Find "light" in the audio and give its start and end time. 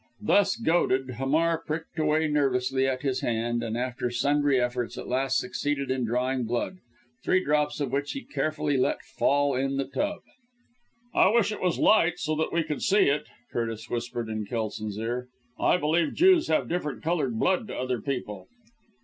11.77-12.17